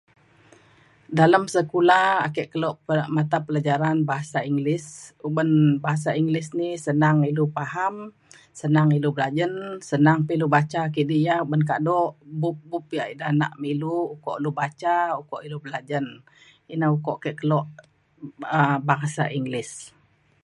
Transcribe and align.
dalem 1.19 1.43
sekula 1.53 2.01
ake 2.27 2.43
kelo 2.53 2.69
pe- 2.87 3.09
matapelajaran 3.17 3.97
bahasa 4.09 4.37
English 4.51 4.89
uban 5.27 5.49
bahasa 5.85 6.09
English 6.21 6.49
ni 6.59 6.69
senang 6.87 7.17
ilu 7.31 7.45
paham 7.57 7.95
senang 8.61 8.89
ilu 8.97 9.09
belajen 9.15 9.53
senang 9.91 10.19
pa 10.25 10.31
ilu 10.37 10.47
baca 10.55 10.81
kidi 10.95 11.19
ya 11.27 11.35
ban 11.49 11.61
kado 11.69 11.99
bup 12.41 12.57
bup 12.71 12.85
yak 12.97 13.09
ida 13.13 13.27
nak 13.41 13.53
me 13.61 13.67
ilu 13.75 13.95
ukok 14.15 14.37
lu 14.43 14.49
baca 14.61 14.97
ukok 15.21 15.41
ilu 15.47 15.57
belajen. 15.65 16.05
ina 16.73 16.87
ukok 16.97 17.17
ke 17.23 17.31
kelo 17.39 17.59
um 18.57 18.75
bahasa 18.89 19.23
English. 19.39 19.73